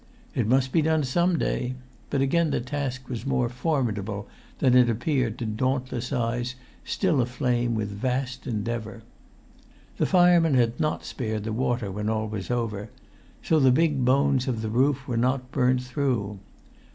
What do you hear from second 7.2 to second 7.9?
aflame with